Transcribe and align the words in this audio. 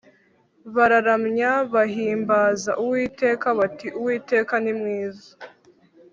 bararamya, 0.75 1.51
bahimbaza 1.73 2.71
uwiteka 2.83 3.47
bati: 3.59 3.87
‘uwiteka 3.99 4.53
ni 4.63 4.73
mwiza, 4.79 5.29